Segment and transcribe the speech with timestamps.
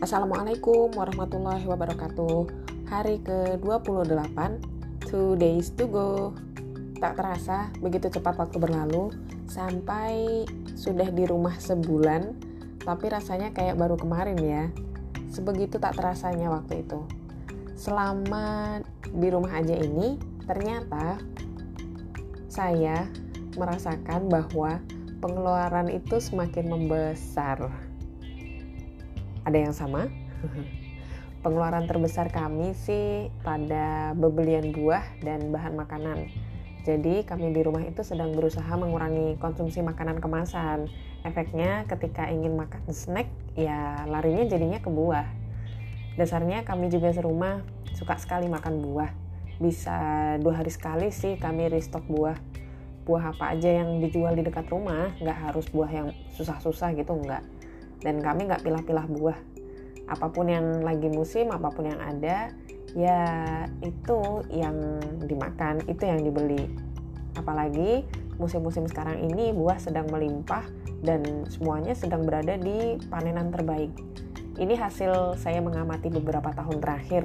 [0.00, 2.48] Assalamualaikum warahmatullahi wabarakatuh.
[2.88, 4.32] Hari ke-28
[5.04, 6.32] Two days to go.
[6.96, 9.12] Tak terasa begitu cepat waktu berlalu
[9.44, 12.32] Sampai sudah di rumah sebulan
[12.80, 14.64] Tapi rasanya kayak baru kemarin ya.
[15.28, 17.04] Sebegitu tak terasanya waktu itu.
[17.76, 20.16] Selama di rumah aja ini
[20.48, 21.20] Ternyata
[22.48, 23.04] Saya
[23.52, 24.80] merasakan bahwa
[25.20, 27.68] pengeluaran itu semakin membesar.
[29.44, 30.06] Ada yang sama?
[31.44, 36.28] Pengeluaran terbesar kami sih pada bebelian buah dan bahan makanan.
[36.84, 40.88] Jadi kami di rumah itu sedang berusaha mengurangi konsumsi makanan kemasan.
[41.24, 45.28] Efeknya ketika ingin makan snack, ya larinya jadinya ke buah.
[46.16, 47.64] Dasarnya kami juga serumah
[47.96, 49.12] suka sekali makan buah.
[49.60, 49.96] Bisa
[50.40, 52.36] dua hari sekali sih kami restock buah
[53.10, 57.42] buah apa aja yang dijual di dekat rumah nggak harus buah yang susah-susah gitu nggak
[58.00, 59.38] dan kami nggak pilah-pilah buah.
[60.10, 62.50] Apa pun yang lagi musim apa pun yang ada
[62.98, 63.22] ya
[63.86, 66.66] itu yang dimakan itu yang dibeli.
[67.38, 68.02] Apalagi
[68.40, 70.66] musim-musim sekarang ini buah sedang melimpah
[71.00, 73.92] dan semuanya sedang berada di panenan terbaik.
[74.60, 77.24] Ini hasil saya mengamati beberapa tahun terakhir.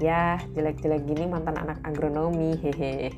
[0.00, 3.14] Ya jelek-jelek gini mantan anak agronomi hehe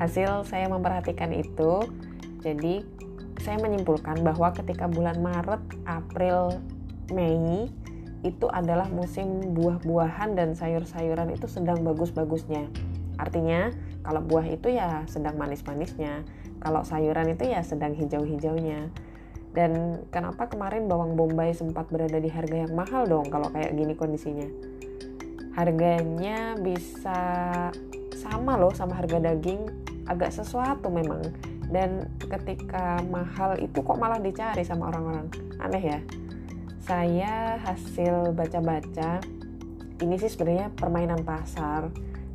[0.00, 1.84] Hasil saya memperhatikan itu,
[2.40, 2.80] jadi
[3.40, 6.60] saya menyimpulkan bahwa ketika bulan Maret, April,
[7.10, 7.72] Mei
[8.20, 12.68] itu adalah musim buah-buahan dan sayur-sayuran itu sedang bagus-bagusnya.
[13.16, 13.72] Artinya,
[14.04, 16.24] kalau buah itu ya sedang manis-manisnya,
[16.60, 18.92] kalau sayuran itu ya sedang hijau-hijaunya.
[19.50, 23.96] Dan kenapa kemarin bawang bombay sempat berada di harga yang mahal dong kalau kayak gini
[23.98, 24.46] kondisinya?
[25.56, 27.20] Harganya bisa
[28.14, 29.66] sama loh sama harga daging
[30.06, 31.24] agak sesuatu memang
[31.70, 35.26] dan ketika mahal itu kok malah dicari sama orang-orang?
[35.62, 35.98] Aneh ya.
[36.82, 39.22] Saya hasil baca-baca
[40.02, 41.88] ini sih sebenarnya permainan pasar.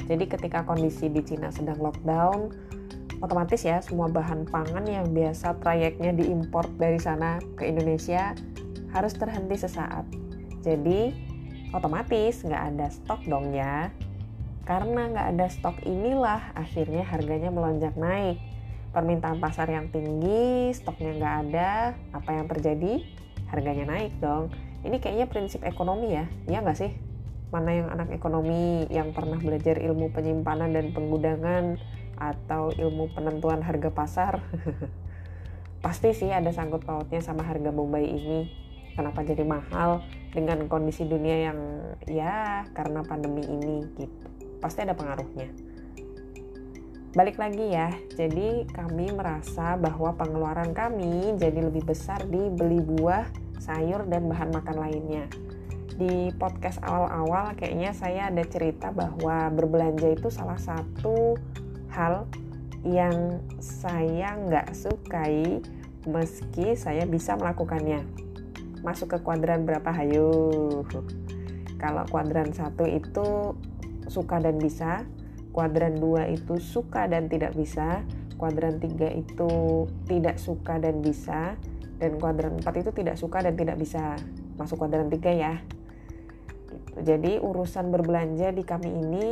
[0.06, 2.54] Jadi ketika kondisi di Cina sedang lockdown
[3.24, 8.36] otomatis ya semua bahan pangan yang biasa trayeknya diimpor dari sana ke Indonesia
[8.92, 10.04] harus terhenti sesaat.
[10.64, 11.12] Jadi
[11.72, 13.92] otomatis nggak ada stok dong ya.
[14.66, 18.42] Karena nggak ada stok inilah akhirnya harganya melonjak naik.
[18.96, 23.04] Permintaan pasar yang tinggi, stoknya nggak ada, apa yang terjadi?
[23.52, 24.56] Harganya naik dong.
[24.88, 26.96] Ini kayaknya prinsip ekonomi ya, iya nggak sih?
[27.52, 31.76] Mana yang anak ekonomi yang pernah belajar ilmu penyimpanan dan penggudangan
[32.16, 34.40] atau ilmu penentuan harga pasar?
[35.84, 38.48] Pasti sih ada sangkut pautnya sama harga Bombay ini.
[38.96, 41.60] Kenapa jadi mahal dengan kondisi dunia yang
[42.08, 44.36] ya karena pandemi ini gitu
[44.66, 45.75] pasti ada pengaruhnya.
[47.16, 53.24] Balik lagi ya, jadi kami merasa bahwa pengeluaran kami jadi lebih besar di beli buah,
[53.56, 55.24] sayur, dan bahan makan lainnya.
[55.96, 61.40] Di podcast awal-awal kayaknya saya ada cerita bahwa berbelanja itu salah satu
[61.96, 62.28] hal
[62.84, 65.64] yang saya nggak sukai
[66.04, 68.04] meski saya bisa melakukannya.
[68.84, 70.36] Masuk ke kuadran berapa hayo?
[71.80, 73.56] Kalau kuadran satu itu
[74.12, 75.08] suka dan bisa,
[75.56, 78.04] kuadran 2 itu suka dan tidak bisa,
[78.36, 79.50] kuadran 3 itu
[80.04, 81.56] tidak suka dan bisa,
[81.96, 84.20] dan kuadran 4 itu tidak suka dan tidak bisa.
[84.60, 85.64] Masuk kuadran 3 ya.
[86.68, 86.92] Gitu.
[87.08, 89.28] Jadi urusan berbelanja di kami ini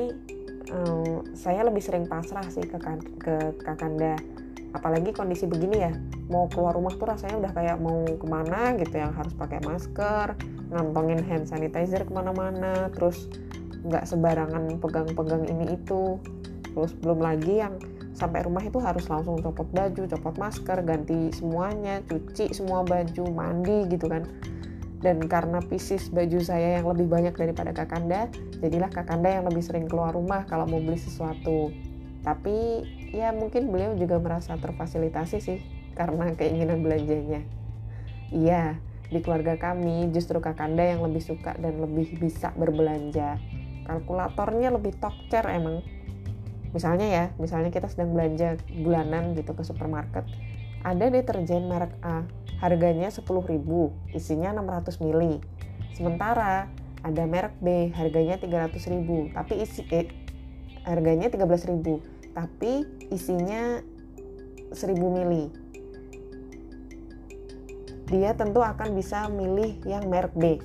[0.72, 2.80] um, saya lebih sering pasrah sih ke,
[3.20, 4.16] ke Kakanda
[4.74, 5.94] apalagi kondisi begini ya
[6.34, 10.34] mau keluar rumah tuh rasanya udah kayak mau ke mana gitu yang harus pakai masker
[10.74, 13.30] ngantongin hand sanitizer ke mana-mana terus
[13.84, 16.18] nggak sembarangan pegang-pegang ini itu
[16.74, 17.78] terus belum lagi yang
[18.14, 23.90] sampai rumah itu harus langsung copot baju, copot masker, ganti semuanya, cuci semua baju, mandi
[23.90, 24.26] gitu kan.
[25.04, 28.32] Dan karena pisis baju saya yang lebih banyak daripada Kakanda,
[28.64, 31.74] jadilah Kakanda yang lebih sering keluar rumah kalau mau beli sesuatu.
[32.24, 35.60] Tapi ya mungkin beliau juga merasa terfasilitasi sih
[35.98, 37.44] karena keinginan belanjanya.
[38.32, 38.80] Iya,
[39.12, 43.36] di keluarga kami justru Kakanda yang lebih suka dan lebih bisa berbelanja
[43.86, 45.84] kalkulatornya lebih tokcer emang.
[46.74, 50.26] Misalnya ya misalnya kita sedang belanja bulanan gitu ke supermarket
[50.84, 52.28] ada deterjen merek A
[52.60, 53.24] harganya 10.000
[54.16, 55.40] isinya 600 ml
[55.96, 56.68] sementara
[57.04, 60.08] ada merek B harganya 300.000 tapi isi eh,
[60.84, 63.80] harganya 13.000 tapi isinya
[64.76, 65.34] 1000 ml
[68.12, 70.62] dia tentu akan bisa milih yang merek B.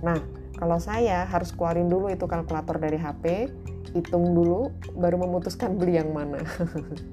[0.00, 0.22] Nah
[0.62, 3.50] kalau saya harus keluarin dulu itu kalkulator dari HP,
[3.98, 6.38] hitung dulu, baru memutuskan beli yang mana.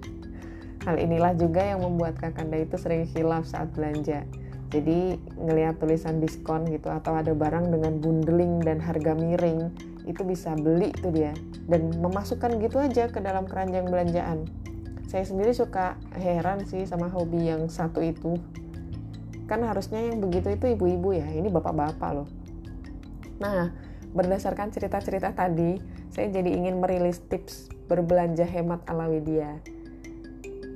[0.86, 4.22] Hal inilah juga yang membuat Kakanda itu sering hilaf saat belanja.
[4.69, 9.74] jadi ngelihat tulisan diskon gitu atau ada barang dengan bundling dan harga miring
[10.06, 11.34] itu bisa beli tuh dia
[11.66, 14.46] dan memasukkan gitu aja ke dalam keranjang belanjaan
[15.10, 18.38] saya sendiri suka heran sih sama hobi yang satu itu
[19.50, 22.30] kan harusnya yang begitu itu ibu-ibu ya ini bapak-bapak loh
[23.39, 23.71] nah
[24.12, 25.80] berdasarkan cerita-cerita tadi
[26.12, 29.57] saya jadi ingin merilis tips berbelanja hemat ala Widya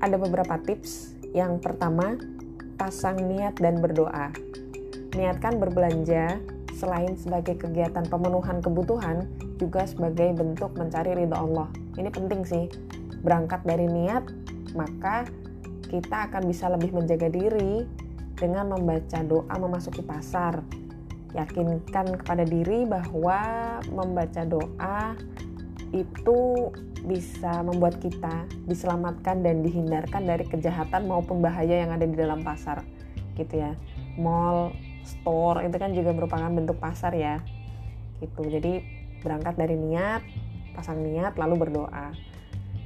[0.04, 2.20] ada beberapa tips yang pertama
[2.76, 4.36] pasang niat dan berdoa.
[5.16, 6.42] Niatkan berbelanja
[6.76, 11.72] selain sebagai kegiatan pemenuhan kebutuhan, juga sebagai bentuk mencari ridho Allah.
[11.96, 12.66] Ini penting sih.
[13.24, 14.28] Berangkat dari niat,
[14.76, 15.24] maka
[15.88, 17.88] kita akan bisa lebih menjaga diri
[18.36, 20.60] dengan membaca doa memasuki pasar.
[21.34, 23.42] Yakinkan kepada diri bahwa
[23.90, 25.18] membaca doa
[25.94, 26.70] itu
[27.04, 32.82] bisa membuat kita diselamatkan dan dihindarkan dari kejahatan maupun bahaya yang ada di dalam pasar
[33.38, 33.74] gitu ya.
[34.18, 37.44] Mall store itu kan juga merupakan bentuk pasar ya
[38.24, 38.48] gitu.
[38.48, 38.82] Jadi
[39.22, 40.22] berangkat dari niat
[40.74, 42.16] pasang niat lalu berdoa.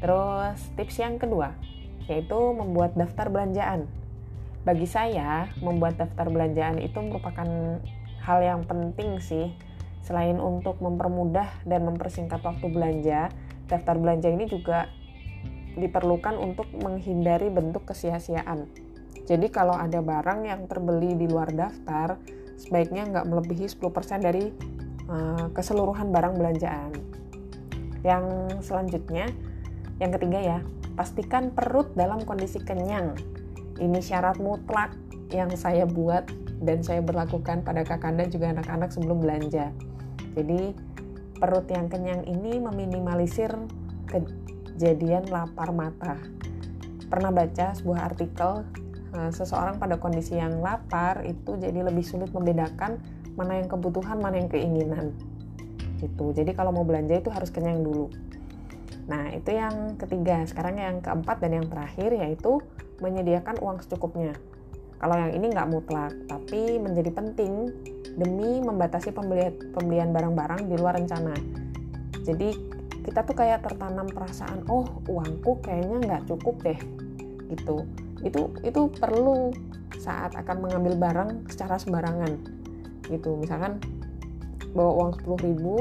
[0.02, 1.54] Terus tips yang kedua
[2.08, 3.86] yaitu membuat daftar belanjaan.
[4.64, 7.48] Bagi saya membuat daftar belanjaan itu merupakan
[8.28, 9.56] hal yang penting sih
[10.08, 13.28] Selain untuk mempermudah dan mempersingkat waktu belanja,
[13.68, 14.88] daftar belanja ini juga
[15.76, 18.72] diperlukan untuk menghindari bentuk kesia-siaan.
[19.28, 22.16] Jadi kalau ada barang yang terbeli di luar daftar,
[22.56, 24.48] sebaiknya nggak melebihi 10% dari
[25.12, 26.96] uh, keseluruhan barang belanjaan.
[28.08, 28.26] Yang
[28.64, 29.28] selanjutnya,
[30.00, 30.58] yang ketiga ya,
[30.96, 33.12] pastikan perut dalam kondisi kenyang.
[33.76, 34.96] Ini syarat mutlak
[35.36, 39.70] yang saya buat dan saya berlakukan pada kakanda juga anak-anak sebelum belanja.
[40.34, 40.74] Jadi
[41.38, 43.54] perut yang kenyang ini meminimalisir
[44.10, 46.18] kejadian lapar mata.
[47.08, 48.66] Pernah baca sebuah artikel
[49.14, 52.98] eh, seseorang pada kondisi yang lapar itu jadi lebih sulit membedakan
[53.38, 55.14] mana yang kebutuhan, mana yang keinginan.
[56.02, 56.34] Gitu.
[56.34, 58.10] Jadi kalau mau belanja itu harus kenyang dulu.
[59.08, 60.44] Nah, itu yang ketiga.
[60.46, 62.60] Sekarang yang keempat dan yang terakhir yaitu
[63.00, 64.36] menyediakan uang secukupnya.
[64.98, 67.70] Kalau yang ini nggak mutlak, tapi menjadi penting
[68.18, 71.38] demi membatasi pembelian pembelian barang-barang di luar rencana.
[72.26, 72.50] Jadi
[73.06, 76.80] kita tuh kayak tertanam perasaan, oh uangku kayaknya nggak cukup deh,
[77.54, 77.86] gitu.
[78.26, 79.54] Itu itu perlu
[80.02, 82.34] saat akan mengambil barang secara sembarangan,
[83.08, 83.38] gitu.
[83.38, 83.78] Misalkan
[84.74, 85.76] bawa uang 10 ribu,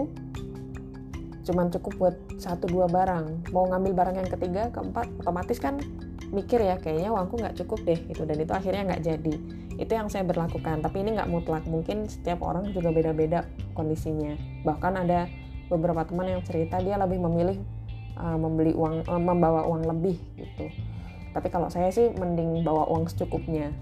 [1.42, 3.50] cuman cukup buat satu dua barang.
[3.50, 5.80] Mau ngambil barang yang ketiga, keempat, otomatis kan
[6.34, 8.23] mikir ya kayaknya uangku nggak cukup deh gitu.
[8.26, 9.34] Dan itu akhirnya nggak jadi.
[9.76, 10.82] Itu yang saya berlakukan.
[10.82, 11.64] Tapi ini nggak mutlak.
[11.69, 13.46] Mungkin setiap orang juga beda-beda
[13.76, 14.34] kondisinya.
[14.67, 15.31] Bahkan ada
[15.67, 17.58] beberapa teman yang cerita dia lebih memilih
[18.19, 20.67] uh, membeli uang uh, membawa uang lebih gitu.
[21.37, 23.75] Tapi kalau saya sih mending bawa uang secukupnya.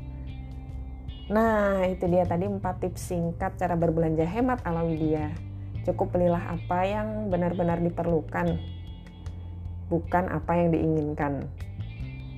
[1.31, 5.33] Nah itu dia tadi empat tips singkat cara berbelanja hemat ala Widya.
[5.85, 8.57] Cukup belilah apa yang benar-benar diperlukan
[9.93, 11.45] bukan apa yang diinginkan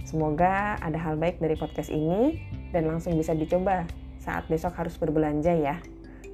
[0.06, 2.38] Semoga ada hal baik dari podcast ini
[2.70, 3.90] dan langsung bisa dicoba
[4.22, 5.82] saat besok harus berbelanja ya.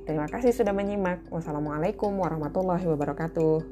[0.04, 1.24] Terima kasih sudah menyimak.
[1.32, 3.64] Wassalamualaikum warahmatullahi wabarakatuh.